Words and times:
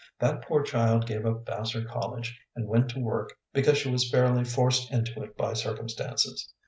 That 0.17 0.41
poor 0.41 0.63
child 0.63 1.05
gave 1.05 1.27
up 1.27 1.45
Vassar 1.45 1.85
College 1.85 2.35
and 2.55 2.67
went 2.67 2.89
to 2.89 2.99
work 2.99 3.37
because 3.53 3.77
she 3.77 3.91
was 3.91 4.09
fairly 4.09 4.43
forced 4.43 4.89
into 4.91 5.21
it 5.21 5.37
by 5.37 5.53
circumstances. 5.53 6.51